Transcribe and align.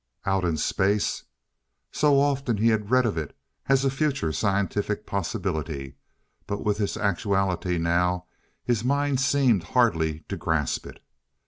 Out 0.25 0.43
in 0.43 0.57
Space! 0.57 1.25
So 1.91 2.19
often 2.19 2.57
he 2.57 2.69
had 2.69 2.89
read 2.89 3.05
of 3.05 3.19
it, 3.19 3.37
as 3.67 3.85
a 3.85 3.91
future 3.91 4.31
scientific 4.31 5.05
possibility 5.05 5.93
but 6.47 6.65
with 6.65 6.79
this 6.79 6.97
actuality 6.97 7.77
now 7.77 8.25
his 8.63 8.83
mind 8.83 9.19
seemed 9.19 9.61
hardly 9.77 10.21
to 10.21 10.37
grasp 10.37 10.87
it.... 10.87 11.03